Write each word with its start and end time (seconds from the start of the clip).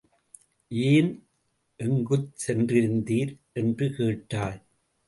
ஏன் 0.71 1.11
எங்குச் 1.79 2.31
சென்றிருந்தீர்? 2.47 3.33
என்று 3.53 3.89
கேட்டாள். 3.95 4.59